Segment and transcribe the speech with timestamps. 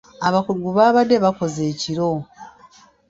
[0.27, 2.11] Abakungu baabadde bakoze ekiro.